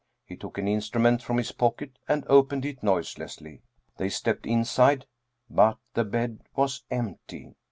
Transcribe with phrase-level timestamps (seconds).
[0.25, 3.61] He took an instrument from his pocket and opened it noiselessly.
[3.97, 5.05] They stepped inside,
[5.47, 7.53] but the bed was empty.